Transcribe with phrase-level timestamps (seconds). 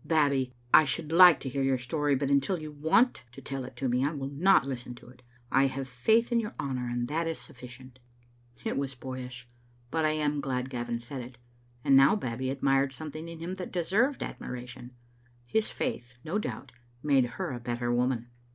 [0.04, 3.64] "Bab bie, I should like to hear your story, but until you want to tell
[3.64, 5.22] it to me I will not listen to it.
[5.50, 7.98] I have faith in your honour, and that is sufficient."
[8.62, 9.48] It was boyish,
[9.90, 11.38] but I am glad Gavin said it;
[11.82, 14.90] and now Babbie admired something in him that deserved ad miration.
[15.46, 16.72] His faith, no doubt,
[17.02, 18.28] made her a better woman.